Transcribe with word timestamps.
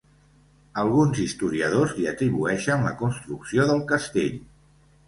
Alguns 0.83 1.21
historiadors 1.25 1.93
li 1.99 2.09
atribueixen 2.13 2.89
la 2.89 2.95
construcció 3.05 3.71
del 3.73 3.87
castell. 3.95 4.35